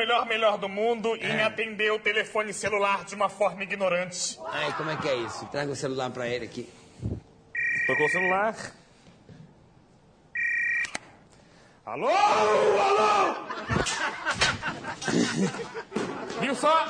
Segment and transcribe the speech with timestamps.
[0.00, 4.40] melhor melhor do mundo em atender o telefone celular de uma forma ignorante.
[4.46, 5.44] Ai, como é que é isso?
[5.46, 6.66] Traga o celular pra ele aqui.
[7.86, 8.56] Tocou o celular.
[11.84, 12.08] Alô?
[12.08, 13.34] Alô?
[16.40, 16.86] Viu só?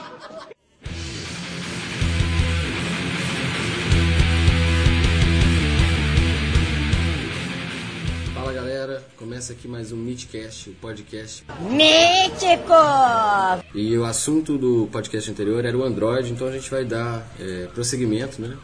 [8.41, 11.45] Fala galera, começa aqui mais um Meetcast, o podcast.
[11.61, 12.73] Mítico!
[13.75, 17.67] E o assunto do podcast anterior era o Android, então a gente vai dar é,
[17.67, 18.57] prosseguimento né,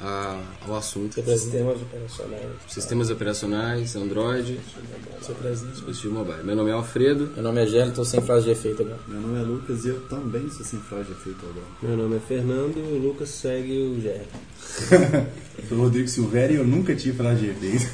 [0.00, 1.14] a- ao assunto.
[1.22, 2.46] Sistemas operacionais.
[2.68, 4.58] Sistemas operacionais, Android,
[5.72, 6.42] dispositivo mobile.
[6.44, 7.30] Meu nome é Alfredo.
[7.34, 8.98] Meu nome é Gélio, tô sem frase de efeito agora.
[9.08, 11.66] Meu nome é Lucas e eu também sou sem fraude de efeito agora.
[11.82, 14.26] Meu nome é Fernando e o Lucas segue o Gélio.
[15.58, 17.86] Eu sou o Rodrigo Silveira e eu nunca tive fraude de efeito.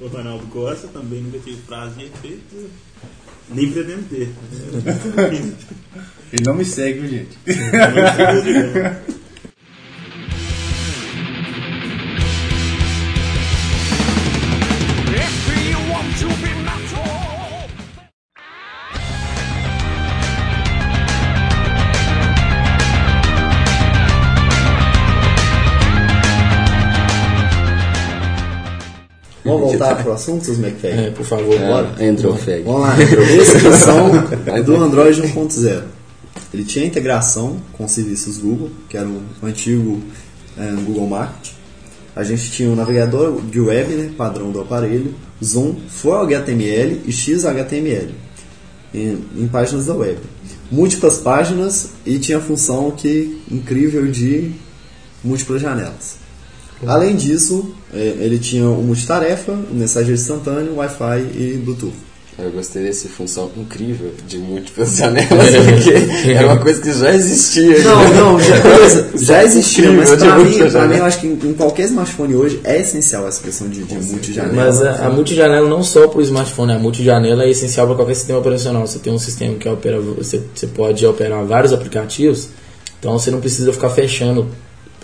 [0.00, 2.70] O Ronaldo Costa também nunca tive prazo de efeito,
[3.50, 4.28] nem pretendo ter.
[6.32, 7.36] Ele não me segue, viu, gente?
[29.90, 30.98] Vamos voltar pro assunto, seus McFag?
[30.98, 31.94] É, por favor, bora.
[31.98, 32.62] É, Andrew Fag.
[32.62, 32.96] Vamos lá,
[34.46, 35.82] é do Android 1.0.
[36.52, 40.00] Ele tinha integração com serviços Google, que era o antigo
[40.58, 41.52] é, Google Market.
[42.14, 47.12] A gente tinha o navegador de web, né, padrão do aparelho, Zoom, Full HTML e
[47.12, 48.14] XHTML
[48.92, 50.18] em, em páginas da web.
[50.70, 54.52] Múltiplas páginas e tinha a função que incrível de
[55.22, 56.16] múltiplas janelas.
[56.86, 62.10] Além disso, eh, ele tinha o multitarefa, o mensageiro instantâneo, Wi-Fi e Bluetooth.
[62.42, 67.80] Eu gostei dessa função incrível de múltiplas janelas, porque era uma coisa que já existia.
[67.80, 71.32] Não, não, já, coisa, já existia, mas pra mim, pra mim eu acho que em,
[71.32, 74.54] em qualquer smartphone hoje é essencial essa questão de, de multijanela.
[74.54, 78.14] Mas a, a multijanela não só para o smartphone, a multijanela é essencial para qualquer
[78.14, 78.86] sistema operacional.
[78.86, 82.48] Você tem um sistema que opera, você, você pode operar vários aplicativos,
[82.98, 84.48] então você não precisa ficar fechando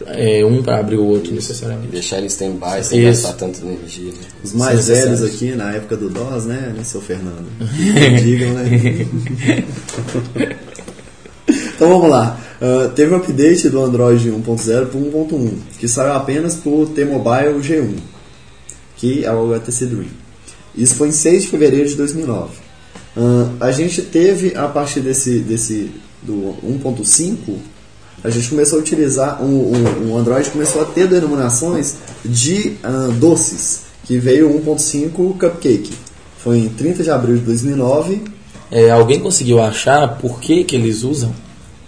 [0.06, 1.88] é, um para abrir o outro necessariamente.
[1.88, 3.22] Deixar ele em stand-by sem Isso.
[3.22, 4.12] gastar tanta energia.
[4.12, 4.18] Né?
[4.44, 7.46] Os mais velhos aqui, na época do DOS, né, né seu Fernando?
[8.22, 9.06] Digam, né?
[11.74, 12.40] então vamos lá.
[12.60, 17.96] Ah, teve um update do Android 1.0 para 1.1, que saiu apenas por T-Mobile G1,
[18.96, 20.08] que é o HTC Dream.
[20.74, 22.54] Isso foi em 6 de fevereiro de 2009.
[23.16, 25.90] Ah, a gente teve, a partir desse, desse
[26.22, 27.36] do 1.5,
[28.26, 31.94] a gente começou a utilizar, o, o, o Android começou a ter denominações
[32.24, 35.92] de ah, doces, que veio o 1.5 Cupcake.
[36.42, 38.22] Foi em 30 de abril de 2009.
[38.70, 41.32] É, alguém conseguiu achar por que, que eles usam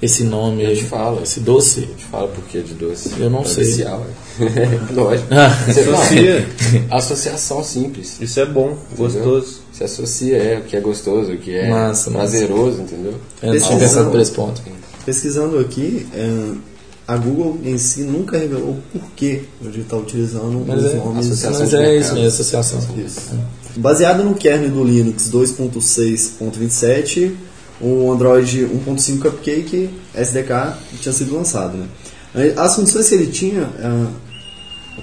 [0.01, 1.21] esse nome, Eu te falo.
[1.25, 1.81] esse doce?
[1.81, 3.11] A gente fala por que de doce.
[3.19, 3.65] Eu não sei.
[3.65, 4.07] Inicial,
[4.41, 4.95] é.
[4.95, 5.27] Lógico.
[5.33, 5.49] Ah.
[5.67, 5.97] Você fala.
[5.99, 6.49] Associa.
[6.89, 8.17] Associação simples.
[8.21, 9.61] Isso é bom, gostoso.
[9.73, 12.31] Se associa é o que é gostoso, o que é Massa, massa.
[12.31, 13.15] prazeroso, entendeu?
[13.43, 14.63] Eu não tinha pensado por esse ponto.
[15.09, 20.85] Pesquisando aqui, ah, a Google em si nunca revelou o porquê de estar utilizando Mas
[20.85, 21.45] os é, nomes.
[21.45, 22.79] Mas é isso mesmo, associação.
[22.95, 23.31] Isso.
[23.77, 27.33] Baseado no kernel do Linux 2.6.27,
[27.81, 31.79] o Android 1.5 Cupcake SDK tinha sido lançado.
[31.79, 32.53] Né?
[32.59, 34.11] As funções que ele tinha ah,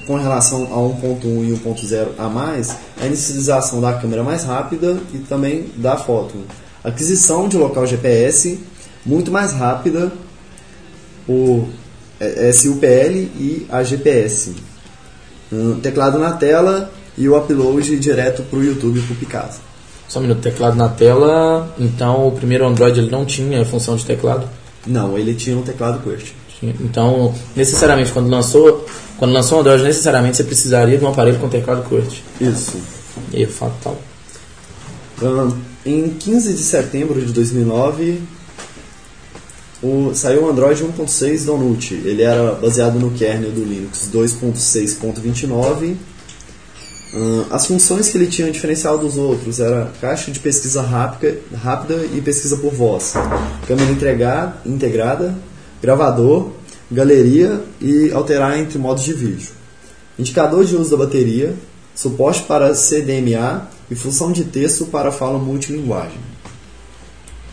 [0.05, 2.69] com relação a 1.1 e 1.0 a mais
[3.01, 6.35] é a inicialização da câmera mais rápida e também da foto.
[6.83, 8.59] Aquisição de local GPS
[9.05, 10.11] muito mais rápida
[12.19, 14.53] eh, SUPL e a GPS.
[15.51, 19.59] Um teclado na tela e o upload direto para o YouTube para o Picasso.
[20.07, 21.73] Só um minuto, teclado na tela.
[21.77, 24.47] Então o primeiro Android ele não tinha função de teclado.
[24.85, 26.33] Não, ele tinha um teclado QWERTY.
[26.63, 28.85] Então, necessariamente, quando lançou,
[29.17, 32.23] quando lançou o Android, necessariamente você precisaria de um aparelho com teclado QWERTY.
[32.41, 32.77] Isso.
[33.33, 33.97] Erro fatal.
[35.21, 35.51] Um,
[35.85, 38.21] em 15 de setembro de 2009,
[39.85, 41.93] o, saiu o Android 1.6 Donut.
[41.93, 45.95] Ele era baseado no kernel do Linux 2.6.29.
[47.13, 52.05] Hum, as funções que ele tinha diferencial dos outros era caixa de pesquisa rápida, rápida
[52.13, 53.13] e pesquisa por voz,
[53.67, 55.33] câmera entregar, integrada,
[55.81, 56.51] gravador,
[56.91, 59.49] galeria e alterar entre modos de vídeo,
[60.19, 61.55] indicador de uso da bateria,
[61.95, 66.34] suporte para CDMA e função de texto para fala multilinguagem.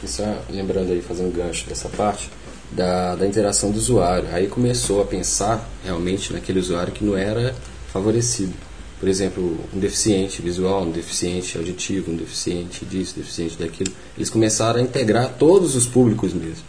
[0.02, 2.28] E só lembrando aí, fazendo gancho dessa parte,
[2.70, 4.28] da, da interação do usuário.
[4.32, 7.54] Aí começou a pensar realmente naquele usuário que não era
[7.92, 8.54] favorecido.
[8.98, 13.92] por exemplo, um deficiente visual, um deficiente auditivo, um deficiente disso, deficiente daquilo.
[14.16, 16.64] Eles começaram a integrar todos os públicos mesmo,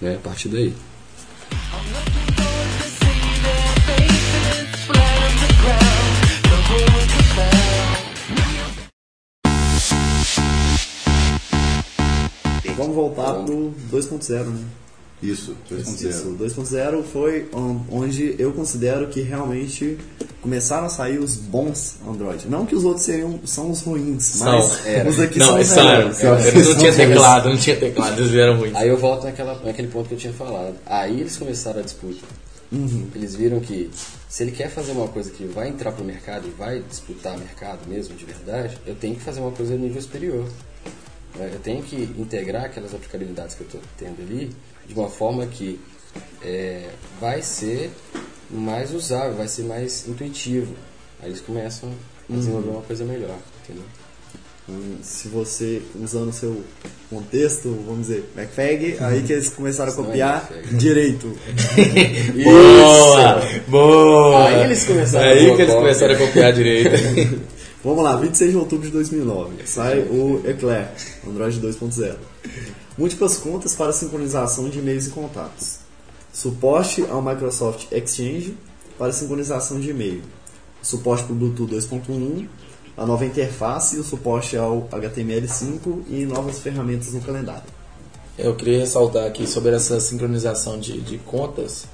[0.00, 0.16] né?
[0.16, 0.74] A partir daí.
[12.82, 14.64] Vamos voltar pro 2.0, né?
[15.22, 16.26] Isso, Isso, 2.0.
[16.32, 19.96] o 2.0 foi on- onde eu considero que realmente
[20.40, 22.48] começaram a sair os bons Android.
[22.48, 25.08] Não que os outros seriam, são os ruins, mas São.
[25.08, 25.84] os aqui não, são os são.
[25.84, 26.20] melhores.
[26.22, 28.76] Eles não tinham teclado, não tinha teclado, eles vieram muito.
[28.76, 30.74] Aí eu volto naquela, naquele ponto que eu tinha falado.
[30.86, 32.18] Aí eles começaram a disputa.
[33.14, 33.90] Eles viram que
[34.28, 37.80] se ele quer fazer uma coisa que vai entrar pro mercado e vai disputar mercado
[37.86, 40.46] mesmo, de verdade, eu tenho que fazer uma coisa no nível superior.
[41.36, 41.50] Né?
[41.52, 44.50] Eu tenho que integrar aquelas aplicabilidades que eu estou tendo ali
[44.86, 45.80] de uma forma que
[46.42, 46.88] é,
[47.20, 47.90] vai ser
[48.50, 50.74] mais usável, vai ser mais intuitivo.
[51.22, 51.90] Aí eles começam
[52.28, 53.84] a desenvolver uma coisa melhor, entendeu?
[55.02, 56.62] Se você, usando o seu
[57.10, 60.76] contexto, vamos dizer, MacFag, aí que eles começaram a é copiar MacFag.
[60.76, 61.36] direito.
[62.44, 63.42] Boa!
[63.68, 64.48] Boa!
[64.48, 66.90] Aí eles começaram a Aí boa que eles começaram a copiar direito.
[67.84, 70.92] Vamos lá, 26 de outubro de 2009, sai o Eclair,
[71.26, 72.14] Android 2.0.
[72.96, 75.78] Múltiplas contas para sincronização de e-mails e contatos.
[76.32, 78.56] Suporte ao Microsoft Exchange
[78.96, 80.22] para sincronização de e-mail.
[80.80, 82.46] Suporte para o Bluetooth 2.1,
[82.96, 87.64] a nova interface o suporte ao HTML5 e novas ferramentas no calendário.
[88.38, 91.88] Eu queria ressaltar aqui sobre essa sincronização de, de contas.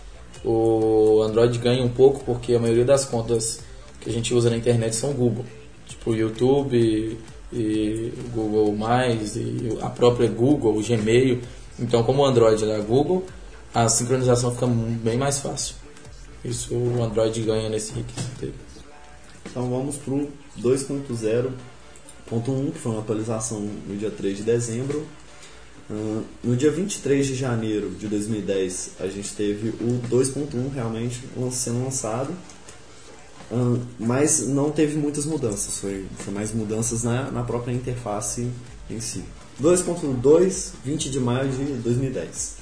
[0.44, 3.60] O Android ganha um pouco porque a maioria das contas
[4.02, 5.46] que a gente usa na internet são Google.
[5.98, 7.18] Tipo YouTube
[7.52, 11.40] e, Google Mais e a própria Google, o Gmail.
[11.78, 13.24] Então como o Android é Google,
[13.74, 15.76] a sincronização fica bem mais fácil.
[16.44, 18.52] Isso o Android ganha nesse requisito.
[19.50, 20.30] Então vamos para o
[20.60, 25.06] 2.0.1, que foi uma atualização no dia 3 de dezembro.
[25.90, 31.84] Ah, no dia 23 de janeiro de 2010, a gente teve o 2.1 realmente sendo
[31.84, 32.32] lançado,
[33.98, 38.50] mas não teve muitas mudanças, foi, foi mais mudanças na, na própria interface
[38.90, 39.24] em si.
[39.60, 42.58] 2.2, 20 de maio de 2010.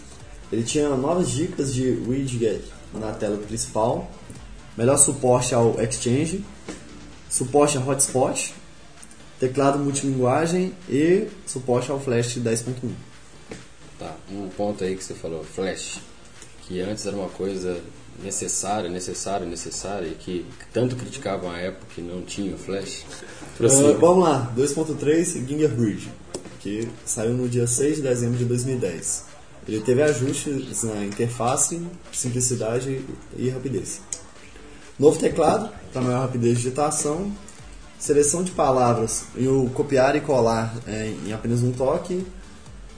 [0.51, 2.63] Ele tinha novas dicas de widget
[2.95, 4.11] na tela principal,
[4.77, 6.45] melhor suporte ao Exchange,
[7.29, 8.55] suporte a hotspot,
[9.39, 12.91] teclado multilinguagem e suporte ao Flash 10.1.
[13.99, 16.01] Tá, um ponto aí que você falou, Flash,
[16.63, 17.81] que antes era uma coisa
[18.23, 23.05] necessária, necessária, necessária, e que tanto criticavam a época que não tinha o Flash.
[23.61, 26.13] Ah, vamos lá, 2.3 Gingerbread,
[26.61, 29.25] que saiu no dia 6 de dezembro de 2010.
[29.69, 33.05] Ele teve ajustes na interface, simplicidade
[33.37, 34.01] e rapidez.
[34.99, 37.33] Novo teclado, para maior rapidez de digitação,
[37.99, 42.25] seleção de palavras e o copiar e colar é, em apenas um toque,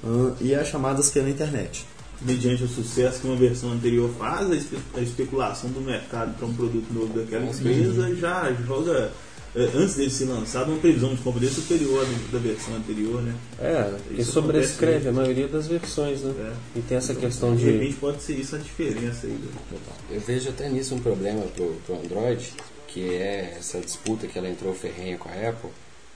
[0.05, 1.87] ah, e as chamadas pela internet.
[2.23, 6.47] Mediante o sucesso que uma versão anterior faz, a espe- a especulação do mercado para
[6.47, 9.13] um produto novo daquela empresa já joga,
[9.55, 13.35] eh, antes dele ser lançado, uma previsão de compra dele superior da versão anterior, né?
[13.61, 16.35] É, e Isso sobrescreve acontece a maioria das versões, né?
[16.75, 16.79] É.
[16.79, 17.71] E tem essa questão De de.
[17.71, 19.33] repente pode ser isso a diferença aí.
[19.33, 22.53] do- Eu vejo até nisso um problema pro, pro Android,
[22.89, 25.71] que é essa disputa que ela entrou ferrenha com a Apple.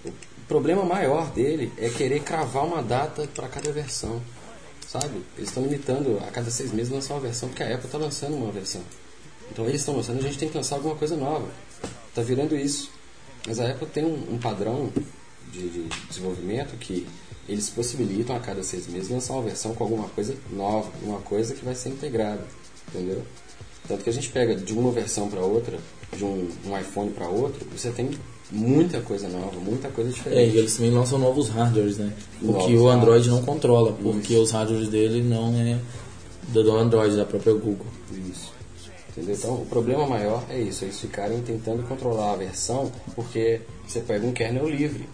[0.05, 0.10] O
[0.48, 4.20] problema maior dele é querer cravar uma data para cada versão.
[4.92, 5.24] Sabe?
[5.38, 8.36] Eles estão limitando a cada seis meses lançar uma versão, porque a Apple está lançando
[8.36, 8.82] uma versão.
[9.50, 11.48] Então eles estão lançando, a gente tem que lançar alguma coisa nova.
[12.14, 12.90] Tá virando isso.
[13.46, 14.93] Mas a Apple tem um, um padrão
[15.50, 17.08] de, de desenvolvimento que
[17.48, 21.55] eles possibilitam a cada seis meses lançar uma versão com alguma coisa nova, uma coisa
[21.55, 22.46] que vai ser integrada,
[22.88, 23.22] entendeu?
[23.88, 25.78] Tanto que a gente pega de uma versão para outra,
[26.14, 28.10] de um, um iPhone para outro, você tem
[28.52, 30.54] muita coisa nova, muita coisa É, diferente.
[30.54, 32.12] e eles também lançam novos hardwares, né?
[32.42, 35.78] O que o Android não controla, porque os hardwares dele não é
[36.48, 37.86] do Android, da própria Google.
[38.30, 38.52] Isso.
[39.10, 39.34] Entendeu?
[39.34, 44.26] Então, o problema maior é isso, eles ficarem tentando controlar a versão, porque você pega
[44.26, 45.08] um kernel livre.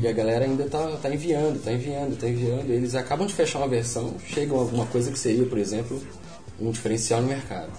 [0.00, 2.70] E a galera ainda tá, tá enviando, tá enviando, tá enviando.
[2.70, 6.00] Eles acabam de fechar uma versão, chegam a alguma coisa que seria, por exemplo,
[6.58, 7.70] um diferencial no mercado.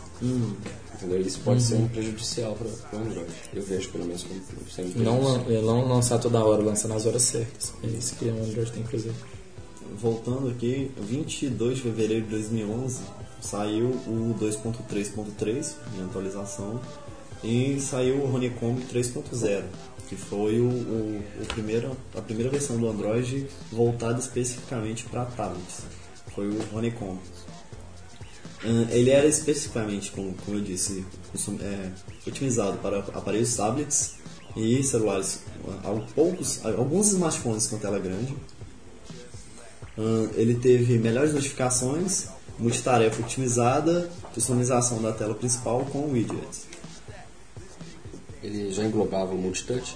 [0.96, 1.22] Entendeu?
[1.22, 3.30] Isso pode ser um prejudicial para o Android.
[3.54, 7.06] Eu vejo pelo menos como sendo um Não, é, não lançar toda hora, lançar nas
[7.06, 7.74] horas certas.
[7.84, 9.12] É isso que o Android tem que fazer.
[10.00, 13.02] Voltando aqui, 22 de fevereiro de 2011
[13.42, 16.82] saiu o 2.3.3 em atualização
[17.44, 19.64] e saiu o Honeycomb 3.0,
[20.10, 25.84] que foi o, o, o primeiro, a primeira versão do Android voltada especificamente para tablets.
[26.34, 27.20] Foi o Honeycomb.
[28.68, 31.06] Ah, Ele era especificamente, como, como eu disse,
[31.62, 31.90] é,
[32.28, 34.16] otimizado para aparelhos tablets
[34.56, 35.42] e celulares,
[35.84, 38.36] al- poucos, alguns smartphones com tela grande.
[40.36, 42.28] Ele teve melhores notificações,
[42.60, 46.66] multitarefa otimizada, customização da tela principal com widgets.
[48.44, 49.96] Ele já englobava o multitouch?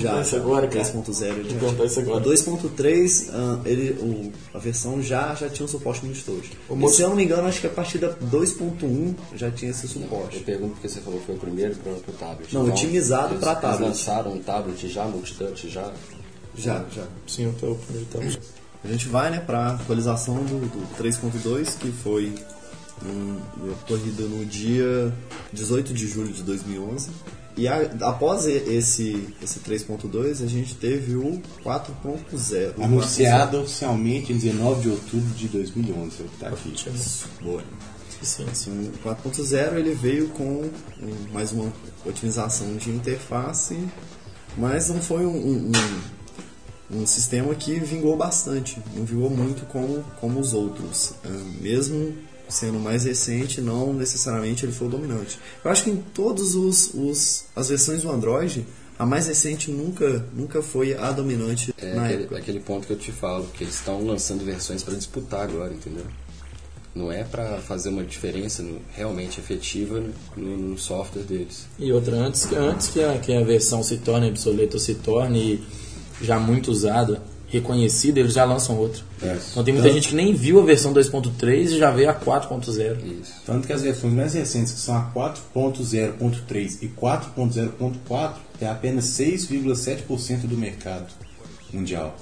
[0.00, 0.84] Já, isso agora, cara.
[0.84, 2.06] 3.0 ele já Vou contar isso tinha.
[2.06, 2.24] agora.
[2.24, 6.50] 2.3, ah, ele, o- a versão já, já tinha um suporte multitouch.
[6.68, 9.50] O E multi- se eu não me engano, acho que a partir da 2.1 já
[9.50, 10.40] tinha esse Eu suporte.
[10.40, 12.54] pergunto porque você falou que foi o primeiro para o tablet.
[12.54, 13.88] Não, otimizado eles- pra Eles tablet.
[13.88, 15.92] lançaram um tablet já, multitouch já.
[16.56, 17.04] Já, já.
[17.26, 18.40] Sim, eu tô o primeiro tablet.
[18.84, 22.32] A gente vai né, para a atualização do, do 3.2, que foi
[23.04, 23.38] um,
[23.72, 25.12] ocorrida no dia
[25.52, 27.10] 18 de julho de 2011.
[27.56, 32.74] E a- após esse, esse 3.2, a gente teve o 4.0.
[32.82, 36.74] Anunciado oficialmente em 19 de outubro de 2011, é o que tá aqui.
[37.42, 37.62] Boa.
[38.20, 38.46] Sim, sim.
[38.50, 40.68] Assim, o 4.0 ele veio com
[41.32, 41.72] mais uma
[42.04, 43.78] otimização de interface,
[44.56, 45.72] mas não foi um, um,
[46.90, 51.14] um- um sistema que vingou bastante, não vingou muito como, como os outros.
[51.24, 51.28] Ah,
[51.60, 52.14] mesmo
[52.54, 55.38] sendo mais recente, não necessariamente ele foi o dominante.
[55.64, 58.64] Eu acho que em todos os, os as versões do Android,
[58.98, 62.38] a mais recente nunca, nunca foi a dominante É na aquele, época.
[62.38, 66.04] aquele ponto que eu te falo, que eles estão lançando versões para disputar agora, entendeu?
[66.94, 70.00] Não é para fazer uma diferença no- realmente efetiva
[70.36, 71.66] no, no software deles.
[71.76, 74.94] E outra, antes, que- antes que, a, que a versão se torne obsoleta ou se
[74.94, 75.60] torne
[76.22, 77.20] já muito usada,
[77.54, 79.02] reconhecida, eles já lançam outra.
[79.50, 83.20] Então tem muita gente que nem viu a versão 2.3 e já veio a 4.0.
[83.20, 83.32] Isso.
[83.46, 90.46] Tanto que as versões mais recentes, que são a 4.0.3 e 4.0.4, tem apenas 6,7%
[90.46, 91.12] do mercado
[91.72, 92.16] mundial.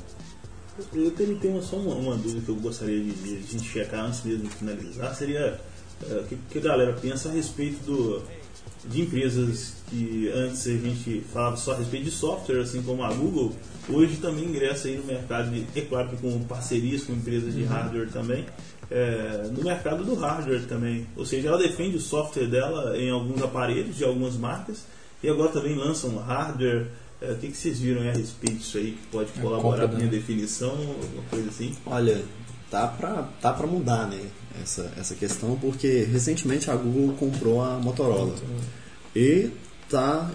[0.94, 4.06] Eu tenho, tenho só uma, uma dúvida que eu gostaria de, de a gente checar
[4.06, 5.60] antes mesmo de finalizar, seria
[6.10, 8.22] é, o que, que a galera pensa a respeito do,
[8.86, 13.12] de empresas que antes a gente falava só a respeito de software, assim como a
[13.12, 13.52] Google,
[13.88, 17.64] hoje também ingressa aí no mercado, de, é claro que com parcerias com empresas de
[17.64, 18.44] hardware também,
[18.90, 21.06] é, no mercado do hardware também.
[21.16, 24.84] Ou seja, ela defende o software dela em alguns aparelhos de algumas marcas
[25.22, 26.86] e agora também lança um hardware.
[27.20, 29.94] É, o que, que vocês viram a respeito disso aí que pode colaborar compra com
[29.94, 31.72] a minha da- definição, alguma coisa assim?
[31.86, 32.20] Olha,
[32.68, 34.20] tá pra, tá pra mudar, né?
[34.60, 38.34] Essa, essa questão, porque recentemente a Google comprou a Motorola.
[39.14, 39.50] E
[39.92, 40.30] tá,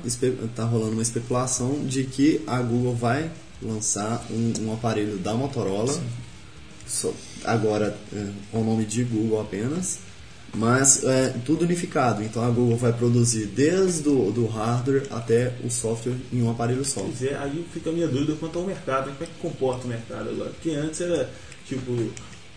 [0.56, 3.30] tá rolando uma especulação de que a Google vai
[3.62, 6.00] lançar um, um aparelho da Motorola,
[6.86, 10.00] só- agora é, com o nome de Google apenas,
[10.56, 12.24] mas é, tudo unificado.
[12.24, 16.86] Então a Google vai produzir desde o do hardware até o software em um aparelho
[16.86, 17.02] só.
[17.02, 19.88] Pois é, aí fica a minha dúvida quanto ao mercado, como é que comporta o
[19.90, 20.52] mercado agora?
[20.52, 21.30] Porque antes era,
[21.68, 21.92] tipo,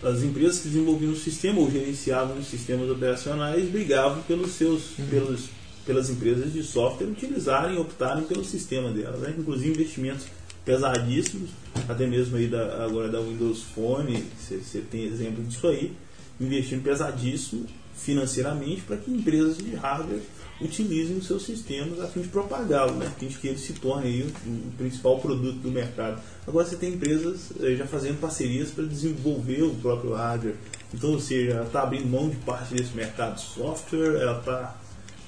[0.03, 5.45] as empresas que desenvolviam o sistema ou gerenciavam os sistemas operacionais brigavam pelos seus, pelos,
[5.85, 9.35] pelas empresas de software utilizarem, optarem pelo sistema delas, né?
[9.37, 10.25] inclusive investimentos
[10.63, 11.49] pesadíssimos,
[11.89, 15.93] até mesmo aí da, agora da Windows Phone, você tem exemplo disso aí,
[16.39, 20.21] investindo pesadíssimo financeiramente para que empresas de hardware
[20.59, 23.07] utilizem os seus sistemas a fim de propagá-lo, né?
[23.07, 26.21] a fim de que ele se torne aí o, o principal produto do mercado.
[26.47, 30.55] Agora você tem empresas eh, já fazendo parcerias para desenvolver o próprio hardware.
[30.93, 34.80] Então, ou seja, ela está abrindo mão de parte desse mercado de software, ela está.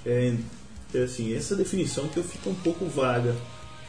[0.06, 0.34] É,
[0.94, 3.36] é assim, essa definição que eu fico um pouco vaga.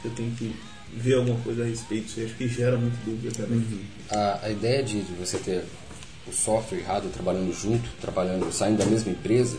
[0.04, 0.54] Eu tenho que
[0.92, 2.20] ver alguma coisa a respeito disso.
[2.20, 2.26] aí.
[2.26, 3.64] Acho que gera muita dúvida também.
[4.10, 5.64] A, a ideia de, de você ter
[6.26, 9.58] o software e o hardware trabalhando junto, trabalhando, saindo da mesma empresa,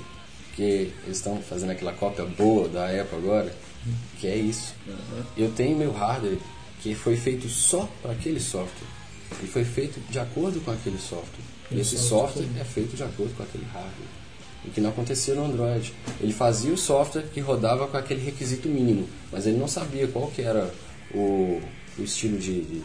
[0.55, 0.61] que
[1.03, 3.53] eles estão fazendo aquela cópia boa da Apple agora,
[4.19, 4.73] que é isso.
[5.37, 6.39] Eu tenho meu hardware
[6.81, 8.87] que foi feito só para aquele software.
[9.43, 11.43] E foi feito de acordo com aquele software.
[11.71, 14.24] E esse software é feito de acordo com aquele hardware.
[14.67, 15.93] O que não acontecia no Android.
[16.19, 20.27] Ele fazia o software que rodava com aquele requisito mínimo, mas ele não sabia qual
[20.27, 20.73] que era
[21.13, 21.61] o,
[21.97, 22.83] o estilo de, de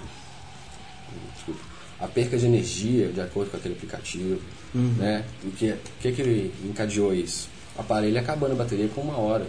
[1.35, 1.61] desculpa,
[1.99, 4.41] a perca de energia de acordo com aquele aplicativo,
[4.75, 5.25] né?
[5.45, 7.49] O que, que que ele encadeou isso?
[7.77, 9.47] O aparelho acabando a bateria com uma hora,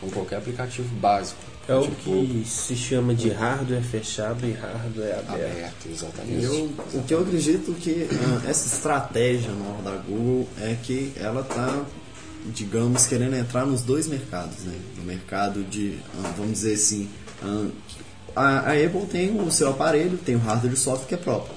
[0.00, 1.40] com qualquer aplicativo básico.
[1.68, 5.30] É o tipo, que se chama de hardware fechado e hardware aberto.
[5.52, 6.42] aberto, exatamente.
[6.44, 11.42] Eu, o que eu acredito que ah, essa estratégia nova da Google é que ela
[11.42, 11.84] está,
[12.46, 14.74] digamos, querendo entrar nos dois mercados, né?
[14.96, 17.08] No mercado de, ah, vamos dizer assim,
[17.42, 17.66] ah,
[18.34, 21.18] a, a Apple tem o seu aparelho, tem o hardware e o software que é
[21.18, 21.54] próprio.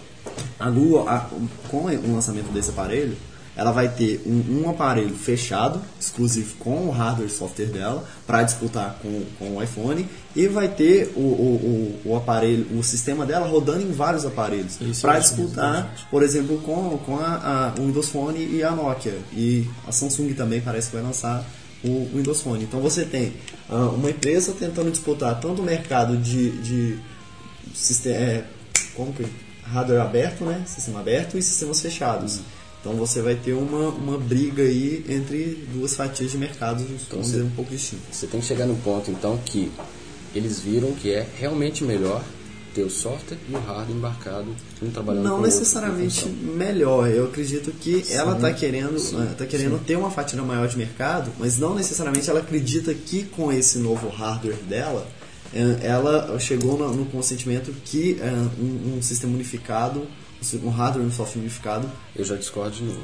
[0.60, 1.29] A Google, a-
[1.69, 3.15] com o lançamento desse aparelho,
[3.55, 8.43] ela vai ter um, um aparelho fechado, exclusivo com o hardware e software dela, para
[8.43, 13.25] disputar com, com o iPhone, e vai ter o, o, o, o aparelho, o sistema
[13.25, 17.86] dela rodando em vários aparelhos, para acho disputar, por exemplo, com, com a, a o
[17.86, 19.17] Windows Phone e a Nokia.
[19.34, 21.46] E a Samsung também parece que vai lançar
[21.84, 22.63] o Windows Phone.
[22.63, 23.34] Então você tem
[23.70, 27.00] ah, uma empresa tentando disputar tanto o mercado de, de
[27.74, 28.46] sistema, é,
[28.96, 29.25] como que
[29.63, 32.41] hardware aberto, né, sistema aberto e sistemas fechados.
[32.82, 37.44] Então você vai ter uma, uma briga aí entre duas fatias de mercado, vamos dizer,
[37.44, 38.16] um pouco distintas.
[38.16, 39.72] Você tem que chegar no ponto, então, que
[40.34, 42.24] eles viram que é realmente melhor
[42.74, 47.10] ter o software e o hardware embarcado, um trabalhando Não necessariamente melhor.
[47.10, 51.32] Eu acredito que ela está querendo, eh, tá querendo ter uma fatia maior de mercado,
[51.38, 55.06] mas não necessariamente ela acredita que com esse novo hardware dela,
[55.54, 60.08] eh, ela chegou no, no consentimento que eh, um, um sistema unificado,
[60.63, 63.01] um hardware e um software unificado, Eu já discordo de novo.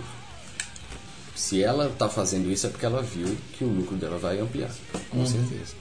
[1.35, 4.71] Se ela está fazendo isso é porque ela viu que o lucro dela vai ampliar,
[5.09, 5.73] com certeza.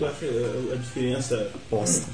[0.00, 0.24] Eu acho
[0.72, 1.50] a, diferença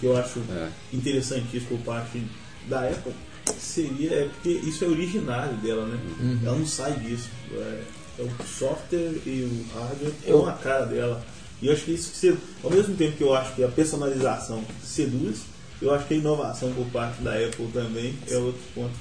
[0.01, 0.69] que eu acho É.
[0.93, 2.23] interessantíssima por parte
[2.69, 3.13] da Apple
[3.59, 5.99] seria é porque isso é originário dela, né?
[6.45, 7.29] Ela não sai disso.
[7.53, 7.83] É,
[8.21, 11.25] é o software e o hardware Eu- com a cara dela.
[11.61, 13.69] E eu acho que isso que você, ao mesmo tempo que eu acho que a
[13.69, 15.41] personalização seduz,
[15.85, 18.93] eu acho que a inovação por parte da Apple também é outro ponto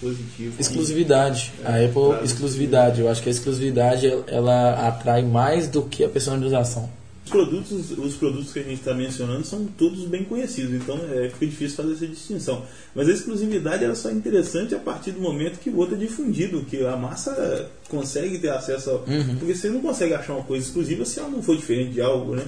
[0.00, 0.54] positivo.
[0.58, 1.52] Exclusividade.
[1.64, 2.24] A Apple, Claro.
[2.24, 3.00] exclusividade.
[3.00, 6.90] Eu acho que a exclusividade ela atrai mais do que a personalização.
[7.24, 11.28] Os produtos, os produtos que a gente está mencionando são todos bem conhecidos, então é,
[11.30, 12.62] fica difícil fazer essa distinção.
[12.94, 15.98] Mas a exclusividade ela só é interessante a partir do momento que o outro é
[15.98, 18.98] difundido, que a massa consegue ter acesso ao.
[19.40, 22.36] Porque você não consegue achar uma coisa exclusiva se ela não for diferente de algo,
[22.36, 22.44] né?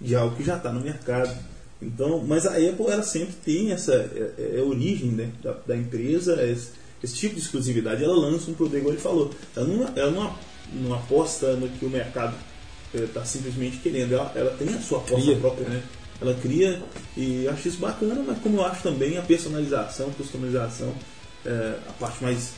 [0.00, 1.36] De algo que já está no mercado.
[1.82, 5.76] Então, mas a Apple ela sempre tem essa é, é a origem né, da, da
[5.76, 6.72] empresa, esse,
[7.02, 8.04] esse tipo de exclusividade.
[8.04, 9.30] Ela lança um produto, igual ele falou.
[9.56, 10.34] Ela não, ela não,
[10.74, 12.34] não aposta no que o mercado
[12.92, 14.14] está simplesmente querendo.
[14.14, 15.36] Ela, ela tem a sua aposta Cria.
[15.36, 15.82] própria, né?
[16.20, 16.82] Ela cria
[17.16, 20.94] e acho isso bacana, mas como eu acho também a personalização, customização,
[21.46, 22.52] é, a parte mais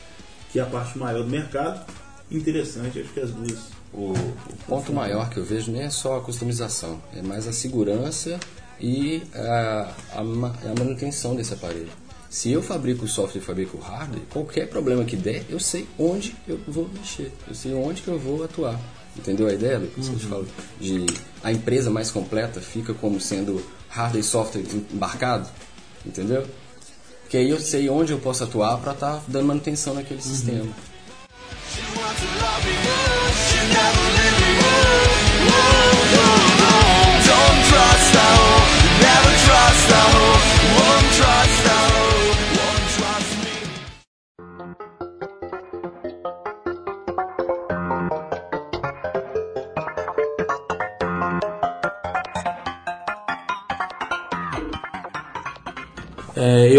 [0.50, 1.86] que é a parte maior do mercado,
[2.28, 2.98] interessante.
[2.98, 3.58] Acho que as duas.
[3.92, 7.52] O, o ponto maior que eu vejo nem é só a customização, é mais a
[7.52, 8.40] segurança
[8.82, 10.24] e a, a, a
[10.78, 11.90] manutenção desse aparelho.
[12.28, 15.86] Se eu fabrico o software e fabrico o hardware, qualquer problema que der, eu sei
[15.98, 18.80] onde eu vou mexer, eu sei onde que eu vou atuar.
[19.16, 20.08] Entendeu a ideia, Lucas?
[20.08, 20.48] Que eu te falo
[20.80, 21.06] de
[21.44, 25.48] a empresa mais completa fica como sendo hardware e software embarcado,
[26.04, 26.46] entendeu?
[27.20, 30.72] Porque aí eu sei onde eu posso atuar para estar dando manutenção naquele sistema.
[36.28, 36.31] É,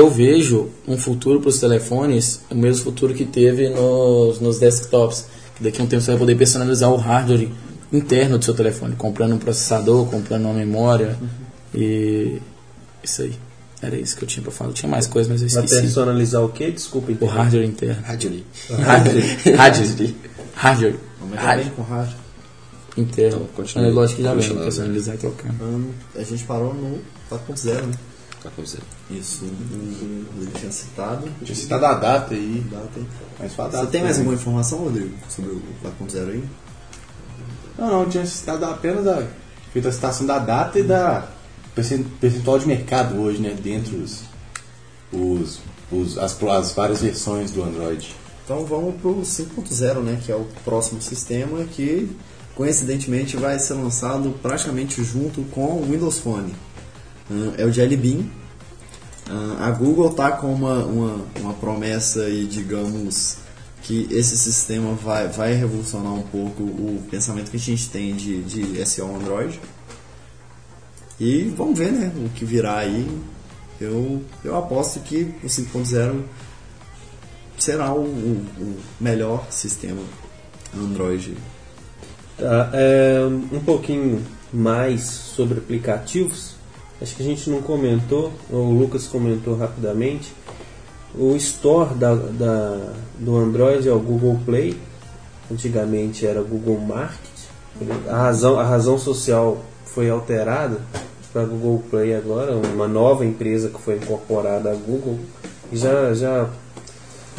[0.03, 5.27] eu vejo um futuro para os telefones, o mesmo futuro que teve nos, nos desktops.
[5.59, 7.49] Daqui a um tempo você vai poder personalizar o hardware
[7.91, 11.17] interno do seu telefone, comprando um processador, comprando uma memória
[11.73, 12.41] e
[13.03, 13.33] isso aí.
[13.81, 14.71] Era isso que eu tinha para falar.
[14.71, 15.81] Tinha mais coisas, mas eu Vai esqueci.
[15.81, 16.71] personalizar o que?
[16.71, 17.27] Desculpa, O então.
[17.27, 18.01] hardware interno.
[18.03, 18.43] Hardware.
[18.69, 19.37] Hardware.
[19.57, 20.95] Hardware.
[21.35, 21.71] Hardware.
[21.75, 22.17] Com hardware.
[22.95, 23.35] interno.
[23.37, 23.87] Então, continue.
[23.87, 25.49] É lógico que já vem lá, personalizar e.
[25.61, 27.93] Hum, a gente parou no 4.0, né?
[28.41, 28.77] Tá com você.
[29.09, 31.27] Isso, o Rodrigo tinha citado.
[31.43, 32.63] Tinha citado a data aí.
[32.71, 33.01] Data.
[33.39, 36.43] Mas foi a Você data tem mais alguma informação, Rodrigo, sobre o 4.0 aí?
[37.77, 39.25] Não, não, tinha citado apenas a,
[39.71, 41.27] feito a citação da data e da
[41.75, 43.55] percentual de mercado hoje, né?
[43.61, 44.21] Dentre os,
[45.11, 45.59] os,
[45.91, 48.15] os- as, as várias versões do Android.
[48.45, 52.09] Então vamos pro 5.0, né, que é o próximo sistema que
[52.55, 56.53] coincidentemente vai ser lançado praticamente junto com o Windows Phone.
[57.31, 58.25] Ah, é o Jelly Bean.
[59.29, 63.37] Ah, a Google tá com uma, uma, uma promessa aí, digamos,
[63.81, 68.41] que esse sistema vai, vai revolucionar um pouco o pensamento que a gente tem de,
[68.43, 69.57] de SEO Android.
[71.19, 73.07] E vamos ver, né, o que virá aí.
[73.79, 76.21] Eu, eu aposto que o 5.0
[77.57, 80.01] será o, o- o melhor sistema
[80.75, 81.35] Android.
[82.37, 83.19] Tá, é,
[83.51, 84.21] um pouquinho
[84.51, 86.55] mais sobre aplicativos.
[87.01, 90.33] Acho que a gente não comentou, ou o Lucas comentou rapidamente.
[91.15, 94.77] O store da, da- do Android é o Google Play.
[95.51, 97.19] Antigamente era Google Market.
[98.09, 100.79] A razão, a razão social foi alterada
[101.31, 105.19] para Google Play agora, uma nova empresa que foi incorporada à Google.
[105.71, 106.49] Já, já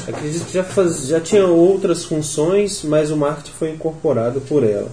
[0.07, 4.91] acredito que já, faz, já tinha outras funções, mas o marketing foi incorporado por ela.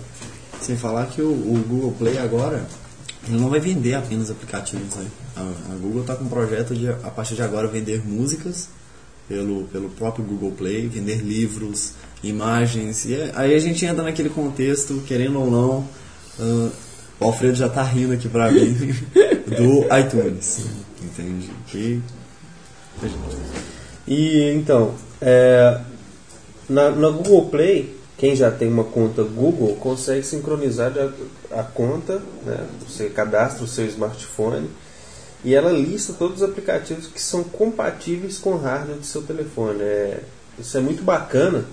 [0.61, 2.63] Sem falar que o, o Google Play agora
[3.27, 4.95] ele não vai vender apenas aplicativos.
[4.95, 5.07] Né?
[5.35, 8.69] A, a Google está com um projeto de, a partir de agora, vender músicas
[9.27, 13.05] pelo, pelo próprio Google Play, vender livros, imagens.
[13.05, 15.87] E aí a gente entra naquele contexto, querendo ou não.
[16.39, 16.69] ah,
[17.21, 18.73] o Alfredo já tá rindo aqui pra mim
[19.45, 20.65] do iTunes.
[21.01, 21.51] Entende?
[21.67, 22.01] Que
[24.07, 25.79] E então, é,
[26.67, 30.91] na, na Google Play, quem já tem uma conta Google consegue sincronizar
[31.51, 32.65] a, a conta, né?
[32.87, 34.69] você cadastra o seu smartphone
[35.43, 39.81] e ela lista todos os aplicativos que são compatíveis com o hardware do seu telefone.
[39.81, 40.19] É,
[40.59, 41.65] isso é muito bacana,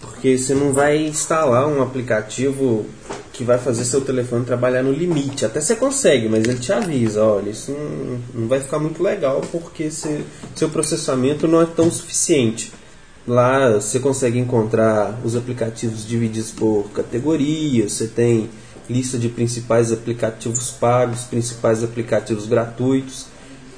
[0.00, 2.86] porque você não vai instalar um aplicativo
[3.32, 5.44] que vai fazer seu telefone trabalhar no limite.
[5.46, 9.40] Até você consegue, mas ele te avisa, olha, isso não, não vai ficar muito legal
[9.50, 12.72] porque se- seu processamento não é tão suficiente.
[13.26, 18.50] Lá você consegue encontrar os aplicativos divididos por categorias, você tem
[18.90, 23.26] lista de principais aplicativos pagos, principais aplicativos gratuitos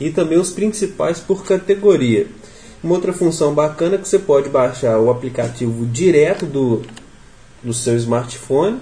[0.00, 2.26] e também os principais por categoria.
[2.82, 6.82] Uma outra função bacana é que você pode baixar o aplicativo direto do,
[7.62, 8.80] do seu smartphone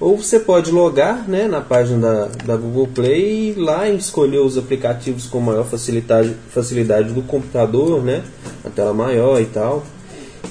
[0.00, 4.56] ou você pode logar né, na página da, da Google Play e lá escolher os
[4.56, 8.24] aplicativos com maior facilidade, facilidade do computador, né,
[8.64, 9.84] a tela maior e tal,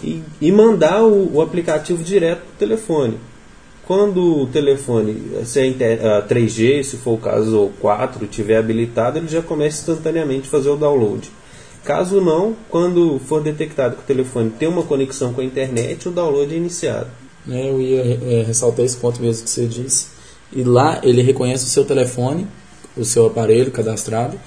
[0.04, 3.18] e, e mandar o, o aplicativo direto para o telefone.
[3.88, 8.58] Quando o telefone, se é inter- ah, 3G, se for o caso, ou 4, tiver
[8.58, 11.32] habilitado, ele já começa instantaneamente a fazer o download.
[11.84, 16.12] Caso não, quando for detectado que o telefone tem uma conexão com a internet, o
[16.12, 17.08] download é iniciado.
[17.46, 20.08] Né, eu ia é, ressaltar esse ponto mesmo que você disse.
[20.52, 22.48] E lá ele reconhece o seu telefone,
[22.98, 24.40] o seu aparelho cadastrado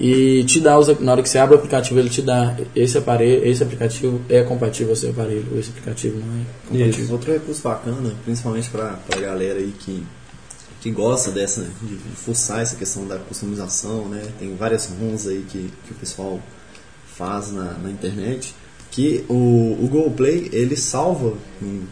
[0.00, 2.96] e te dá os, na hora que você abre o aplicativo ele te dá esse
[2.96, 7.12] aparelho, esse aplicativo é compatível ao seu aparelho, ou esse aplicativo não é compatível.
[7.12, 10.02] Outro recurso bacana, principalmente para a galera aí que,
[10.80, 14.26] que gosta dessa, de fuçar essa questão da customização, né?
[14.38, 16.40] Tem várias ROMs aí que, que o pessoal
[17.14, 18.54] faz na, na internet.
[18.90, 21.34] Que o, o Play ele salva,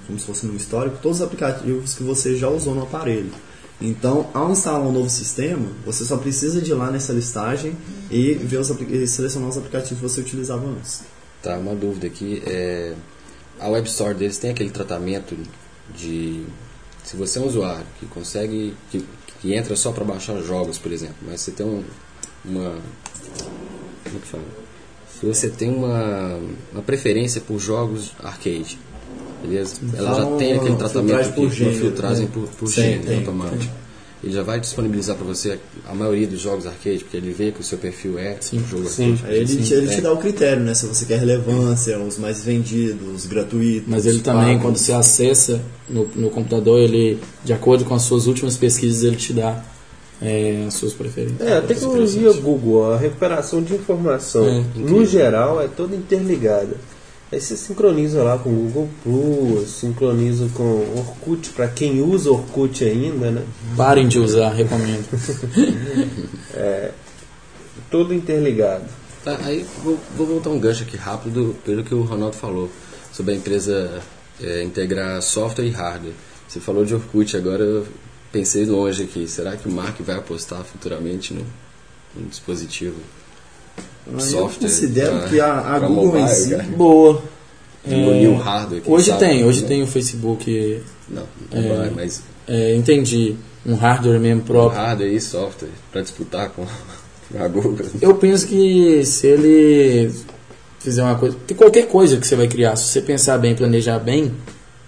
[0.06, 3.30] como se fosse no histórico, todos os aplicativos que você já usou no aparelho.
[3.80, 7.76] Então, ao instalar um novo sistema, você só precisa de ir lá nessa listagem
[8.10, 11.02] e ver os selecionar os aplicativos que você utilizava antes.
[11.40, 12.42] Tá, uma dúvida aqui.
[12.44, 12.94] É,
[13.60, 15.36] a Web Store deles tem aquele tratamento
[15.94, 16.44] de.
[17.04, 18.74] Se você é um usuário que consegue.
[18.90, 19.04] que,
[19.40, 21.84] que entra só para baixar jogos, por exemplo, mas você tem um,
[22.44, 22.70] uma.
[24.02, 24.44] Como é que fala?
[25.20, 26.38] Se você tem uma,
[26.72, 28.78] uma preferência por jogos arcade,
[29.42, 29.76] beleza?
[29.96, 32.30] Ela já tem aquele tratamento filtragem por que- gênero, filtragem né?
[32.32, 33.72] por, por Sim, gênero tem, automático.
[34.22, 37.60] Ele já vai disponibilizar para você a maioria dos jogos arcade, porque ele vê que
[37.60, 39.12] o seu perfil é Sim, jogo sim.
[39.12, 39.30] arcade.
[39.32, 39.94] Aí ele, te, ele É.
[39.94, 40.74] te dá o critério, né?
[40.74, 43.88] Se você quer relevância, os mais vendidos, os gratuitos.
[43.88, 44.62] Mas ele também, pagos.
[44.62, 49.14] quando você acessa no, no computador, ele, de acordo com as suas últimas pesquisas, ele
[49.16, 49.64] te dá
[50.20, 51.40] é, as suas preferências.
[51.40, 56.76] É, a tecnologia Google, a recuperação de informação, É, no geral, é toda interligada.
[57.30, 62.30] Aí você sincroniza lá com o Google Plus, sincroniza com o Orkut, para quem usa
[62.30, 63.42] Orkut ainda, né?
[63.76, 65.06] Parem de usar, recomendo.
[67.90, 68.84] Todo interligado.
[69.24, 72.70] Tá, aí vou, vou voltar um gancho aqui rápido pelo que o Ronaldo falou
[73.12, 74.00] sobre a empresa
[74.42, 76.14] é, integrar software e hardware.
[76.46, 77.86] Você falou de Orkut, agora eu
[78.32, 79.26] pensei longe aqui.
[79.28, 81.44] Será que o Mark vai apostar futuramente no,
[82.16, 82.96] no dispositivo?
[84.06, 86.50] Aí eu software considero pra- que a, a Google em mobile, si.
[86.50, 86.62] cara.
[86.64, 87.22] Boa.
[87.86, 88.82] O hardware.
[88.86, 89.20] Hoje sabe?
[89.20, 94.42] tem, hoje Não- tem o Facebook, Não, não vai, mas é, entendi, um hardware mesmo
[94.42, 94.78] próprio.
[94.78, 96.66] hardware e software para disputar com
[97.38, 97.86] a Google.
[98.02, 100.12] Eu penso que se ele
[100.80, 101.36] fizer uma coisa.
[101.46, 104.34] Que qualquer coisa que você vai criar, se você pensar bem, planejar bem,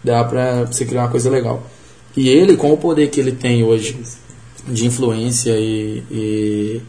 [0.04, 1.62] dá pra você criar uma coisa legal.
[2.20, 3.98] E ele, com o poder que ele tem hoje
[4.68, 6.82] de influência e, e,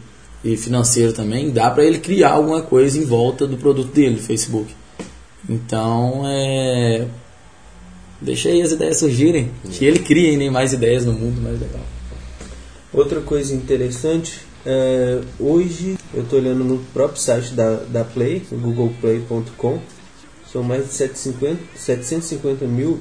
[0.44, 4.74] e financeiro também, dá pra ele criar alguma coisa em volta do produto dele, Facebook.
[5.48, 7.06] Então, é.
[8.20, 9.50] Deixa aí as ideias surgirem.
[9.70, 11.80] Que ele crie ainda mais ideias no mundo mais legal.
[12.92, 19.80] Outra coisa interessante, é, hoje eu estou olhando no próprio site da, da Play, googleplay.com,
[20.52, 23.00] são mais de 750, 750 mil.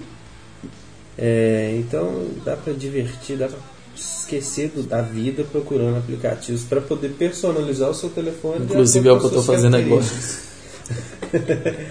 [1.17, 3.59] É, então dá para divertir, dá para
[3.95, 8.65] esquecer do- da vida procurando aplicativos para poder personalizar o seu telefone.
[8.65, 10.05] Inclusive é o que eu as fazendo agora.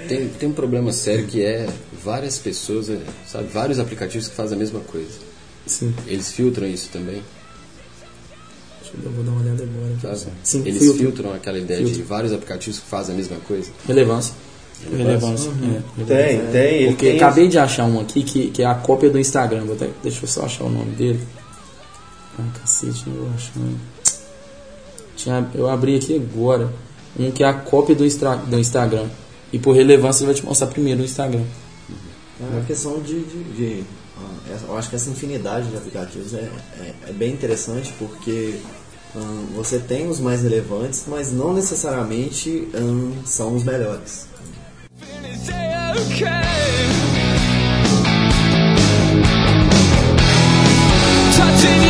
[0.08, 1.66] Tem, tem um problema sério que é
[2.04, 5.18] várias pessoas, é, sabe, vários aplicativos que fazem a mesma coisa.
[5.66, 5.94] Sim.
[6.06, 7.22] Eles filtram isso também,
[8.82, 10.16] Deixa eu dar- vou dar uma olhada agora.
[10.42, 10.98] Sim, Eles filtro.
[10.98, 13.70] filtram aquela ideia de vários aplicativos que fazem a mesma coisa.
[13.86, 14.34] Relevância.
[14.96, 15.50] Relevância.
[15.50, 16.86] é, Tem, tem.
[16.88, 19.64] Porque tem acabei de achar um aqui que, que é a cópia do Instagram.
[19.64, 21.20] Vou até, deixa eu só achar o nome dele.
[22.38, 23.78] Ah, cacete, eu vou achando.
[25.16, 26.72] Tinha, eu abri aqui agora.
[27.18, 29.06] Um que é a cópia do, Instra, do Instagram.
[29.52, 31.42] E por relevância ele vai te mostrar primeiro no Instagram.
[32.40, 33.20] É uma questão de.
[33.24, 33.84] de- de-
[34.66, 36.48] eu acho que essa infinidade de aplicativos é,
[36.80, 38.56] é, é bem interessante porque
[39.14, 44.26] hum, você tem os mais relevantes, mas não necessariamente hum, são os melhores.
[51.36, 51.89] Touching you,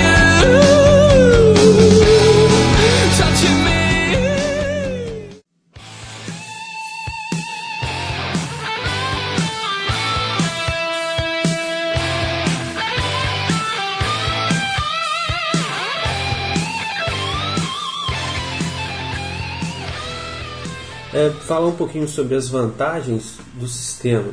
[21.46, 24.28] Falar um pouquinho sobre as vantagens do sistema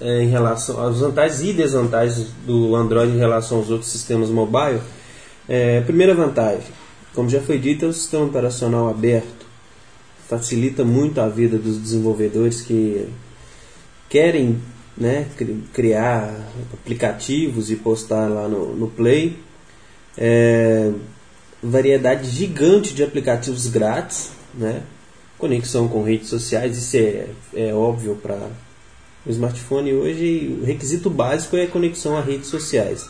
[0.00, 4.80] é, em relação às vantagens e desvantagens do Android em relação aos outros sistemas mobile.
[5.48, 6.68] É, primeira vantagem,
[7.14, 9.46] como já foi dito, é o sistema operacional aberto.
[10.28, 13.08] Facilita muito a vida dos desenvolvedores que
[14.08, 14.60] querem
[14.96, 16.34] né, cri- criar
[16.72, 19.38] aplicativos e postar lá no, no Play.
[20.16, 20.92] É,
[21.62, 24.82] variedade gigante de aplicativos grátis, né?
[25.38, 28.50] Conexão com redes sociais, isso é, é óbvio para
[29.24, 30.58] o smartphone hoje.
[30.60, 33.08] O requisito básico é a conexão a redes sociais.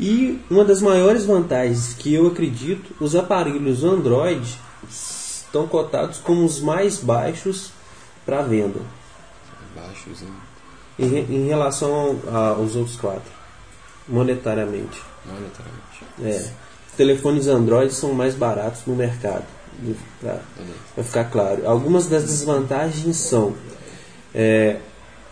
[0.00, 6.60] E uma das maiores vantagens que eu acredito, os aparelhos Android estão cotados como os
[6.60, 7.72] mais baixos
[8.24, 8.80] para venda
[9.74, 10.28] Baixos, hein?
[10.98, 13.30] em, em relação aos outros quatro,
[14.06, 15.00] monetariamente.
[15.24, 16.04] Monetariamente.
[16.22, 16.52] É.
[16.96, 19.44] Telefones Android são mais baratos no mercado.
[20.20, 21.66] Para ficar claro.
[21.68, 23.54] Algumas das desvantagens são
[24.34, 24.78] é,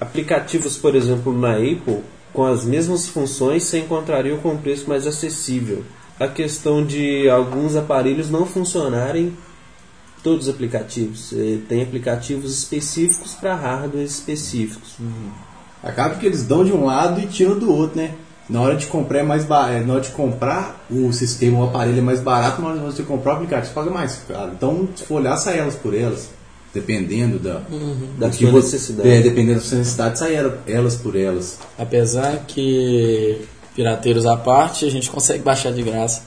[0.01, 5.07] aplicativos, por exemplo, na Apple, com as mesmas funções, você encontraria com um preço mais
[5.07, 5.85] acessível.
[6.21, 9.37] A questão de alguns aparelhos não funcionarem
[10.23, 11.33] todos os aplicativos.
[11.33, 14.97] É, tem aplicativos específicos para hardware específicos.
[15.83, 18.15] Acaba que eles dão de um lado e tiram do outro, né?
[18.49, 21.65] Na hora de comprar é mais ba- é, na hora de comprar o sistema, o
[21.65, 24.53] aparelho é mais barato, na hora de você comprar o aplicativo, você paga mais caro.
[24.55, 26.31] Então, se for olhar, sai elas por elas.
[26.73, 27.63] Dependendo da,
[28.19, 29.09] Da do sua você- necessidade.
[29.09, 31.59] É, dependendo da sua necessidade, sai ela- elas por elas.
[31.79, 33.41] Apesar que
[33.75, 36.23] pirateiros à parte, a gente consegue baixar de graça.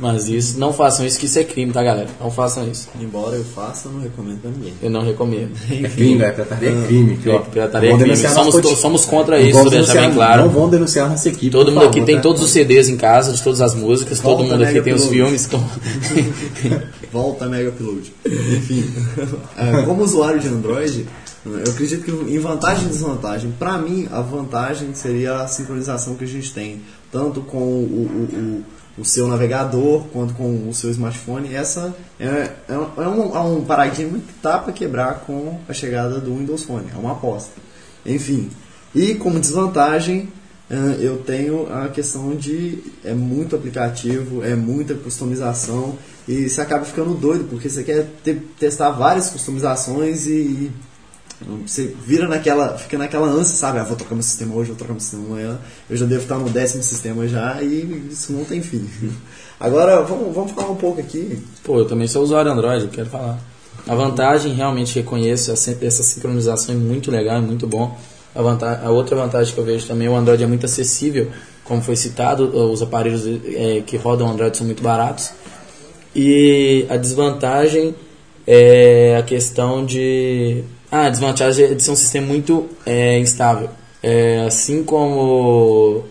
[0.00, 2.06] Mas isso, não façam isso, que isso é crime, tá galera?
[2.20, 2.88] Não façam isso.
[3.00, 4.72] Embora eu faça, eu não recomendo pra ninguém.
[4.80, 5.50] Eu não recomendo.
[5.68, 7.16] É crime, é pirataria é crime.
[7.16, 8.04] que, ó, Pirataria é crime.
[8.04, 10.42] denunciar Somos, to- somos contra não isso, deixar bem denunciar- claro.
[10.42, 11.50] Não vão denunciar nossa equipe.
[11.50, 12.22] Todo mundo aqui favor, tem tá?
[12.22, 15.06] todos os CDs em casa, de todas as músicas, todo Volta, mundo aqui tem os
[15.06, 15.46] filmes.
[15.46, 15.64] Então...
[17.12, 18.12] Volta Mega Upload.
[18.26, 18.84] Enfim,
[19.56, 21.06] é, como usuário de Android,
[21.44, 26.24] eu acredito que em vantagem e desvantagem, para mim a vantagem seria a sincronização que
[26.24, 28.64] a gente tem, tanto com o, o, o,
[28.98, 31.54] o seu navegador quanto com o seu smartphone.
[31.54, 35.72] Essa é, é, um- é um, é um paradigma que tá para quebrar com a
[35.72, 37.52] chegada do Windows Phone, é uma aposta.
[38.04, 38.50] Enfim,
[38.94, 40.28] e como desvantagem,
[40.70, 46.84] eh, eu tenho a questão de é muito aplicativo, é muita customização e você acaba
[46.84, 50.70] ficando doido porque você quer ter- testar várias customizações e, e
[51.62, 53.78] você vira naquela, fica naquela ânsia, sabe?
[53.78, 55.58] Ah, vou trocar meu sistema hoje, vou trocar meu sistema amanhã.
[55.88, 58.88] Eu já devo estar no décimo sistema já e isso não tem fim.
[59.60, 61.42] Agora vamos, vamos falar um pouco aqui.
[61.62, 63.38] Pô, eu também sou usuário Android, eu quero falar.
[63.86, 67.96] A vantagem, realmente reconheço, essa sincronização é muito legal, é muito bom.
[68.34, 71.30] A, vantagem, a outra vantagem que eu vejo também, o Android é muito acessível,
[71.64, 75.30] como foi citado, os aparelhos eh, que rodam Android são muito baratos.
[76.14, 77.94] E a desvantagem
[78.46, 80.64] é a questão de.
[80.90, 83.70] Ah, a desvantagem é de ser um sistema muito eh, instável.
[84.02, 86.04] É, assim como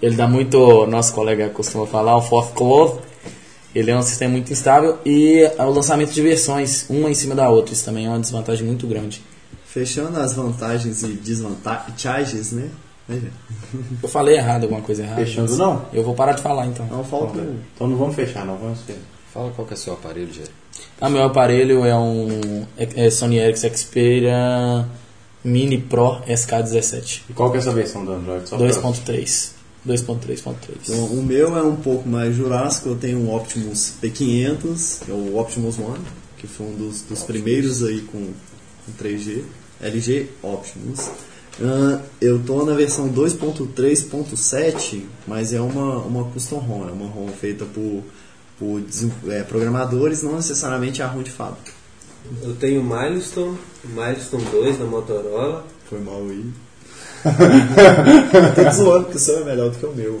[0.00, 2.98] ele dá muito, nosso colega costuma falar, o fourth close,
[3.74, 7.48] ele é um sistema muito instável e o lançamento de versões, uma em cima da
[7.48, 9.22] outra, isso também é uma desvantagem muito grande.
[9.64, 12.68] Fechando as vantagens e desvantagens, né?
[14.02, 15.24] Eu falei errado, alguma coisa errada.
[15.24, 15.84] Fechando não?
[15.92, 16.86] Eu vou parar de falar então.
[16.86, 17.38] Não falta.
[17.74, 18.56] Então não vamos fechar, não.
[18.56, 19.00] Vamos fechar.
[19.32, 20.50] Fala qual que é o seu aparelho, Jerry.
[21.00, 24.86] Ah, meu aparelho é um é é Sony Ericsson Xperia
[25.44, 28.48] Mini Pro SK17 E qual que é essa versão do Android?
[28.48, 29.50] Só pra- 2.3.
[29.86, 30.54] 2.3.3.
[30.82, 35.14] Então, o meu é um pouco mais jurássico, eu tenho um Optimus P500, que é
[35.14, 36.04] o Optimus One,
[36.36, 38.18] que foi um dos, dos primeiros aí com,
[38.84, 39.42] com 3G,
[39.80, 41.10] LG Optimus.
[41.62, 47.28] Ah, eu tô na versão 2.3.7, mas é uma, uma custom ROM, é uma ROM
[47.28, 48.02] feita por,
[48.60, 51.72] por desen- é, programadores, não necessariamente a ROM de fábrica.
[52.42, 55.64] Eu tenho o Milestone, o Milestone 2 da Motorola.
[55.88, 56.44] Foi mal aí.
[58.54, 60.20] Tô te zoando, porque o seu é melhor do que o meu.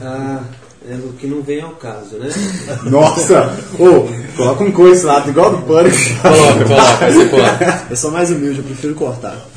[0.00, 0.42] Ah,
[0.88, 2.28] é, o que não vem ao caso, né?
[2.84, 3.56] Nossa!
[3.78, 5.96] Ô, coloca um coice lá, igual do pânico.
[6.22, 7.86] Coloca, coloca, você coloca.
[7.90, 9.36] Eu sou mais humilde, eu prefiro cortar.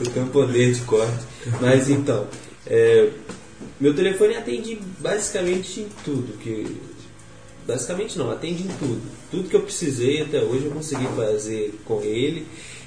[0.00, 1.12] Eu tenho poder de corte.
[1.60, 2.24] Mas então,
[2.66, 3.08] é,
[3.80, 6.38] meu telefone atende basicamente em tudo.
[6.38, 6.76] Que,
[7.66, 9.00] basicamente não, atende em tudo.
[9.30, 12.46] Tudo que eu precisei até hoje eu consegui fazer com ele.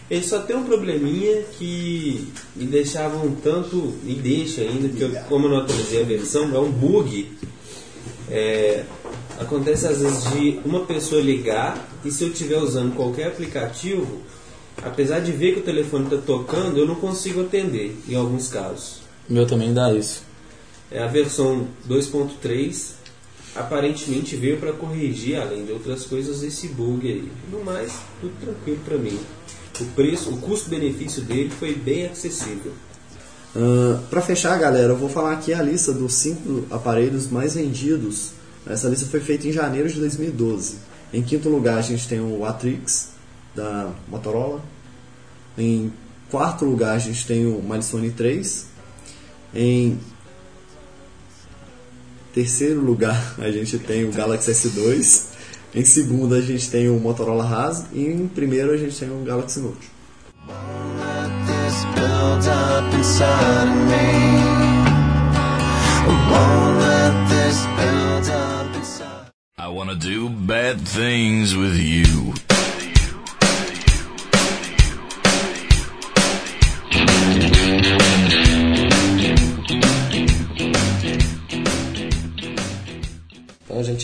[0.10, 5.12] Ele só tem um probleminha que me deixava um tanto, me deixa ainda, porque eu,
[5.30, 7.32] como eu não atualizei a versão, é um bug.
[8.30, 8.84] É,
[9.40, 14.22] acontece às vezes de uma pessoa ligar e se eu estiver usando qualquer aplicativo,
[14.84, 19.02] apesar de ver que o telefone está tocando, eu não consigo atender em alguns casos.
[19.30, 20.24] Meu também dá isso.
[20.92, 23.02] É a versão 2.3
[23.56, 27.32] aparentemente veio para corrigir, além de outras coisas, esse bug aí.
[27.52, 29.20] No mais, tudo tranquilo para mim.
[29.80, 32.72] O preço, o custo-benefício dele foi bem acessível.
[34.10, 38.32] para fechar, galera, eu vou falar aqui a lista dos cinco aparelhos mais vendidos.
[38.66, 40.78] Essa lista foi feita em janeiro de 2012.
[41.14, 43.10] Em quinto lugar, a gente tem o Atrix
[43.56, 44.64] da Motorola.
[45.58, 45.92] Em
[46.30, 48.68] quarto lugar, a gente tem o Milestone 3.
[49.54, 50.00] Em
[52.34, 55.32] terceiro lugar, a gente tem o Galaxy S2.
[55.74, 57.88] Em segundo, a gente tem o Motorola Razr.
[57.94, 59.90] E em primeiro, a gente tem o Galaxy Note.
[69.58, 72.51] I wanna do bad things with you.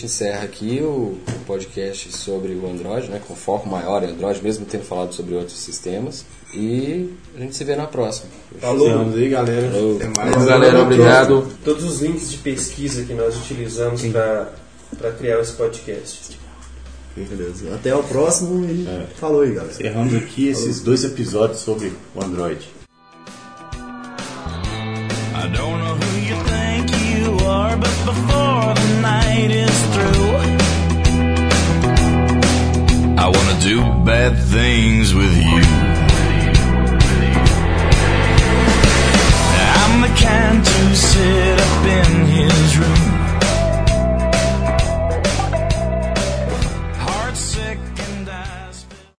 [0.08, 4.64] Encerra aqui o, o podcast sobre o Android, né, com foco maior em Android, mesmo
[4.64, 6.24] tendo falado sobre outros sistemas.
[6.54, 8.30] E a gente se vê na próxima.
[8.58, 9.70] Falou aí, galera.
[9.70, 9.96] Falou.
[9.96, 10.30] Até mais.
[10.30, 11.46] Então, galera, obrigado.
[11.62, 16.38] Todos os links de pesquisa que nós utilizamos para criar esse podcast.
[17.14, 17.74] Beleza.
[17.74, 19.72] Até o próximo e falou aí, galera.
[19.72, 22.66] Encerramos aqui esses dois episódios sobre o Android.
[25.34, 29.67] I don't know who you think you are, but before the night is
[33.20, 35.62] I wanna do bad things with you.
[39.80, 43.07] I'm the kind to sit up in his room.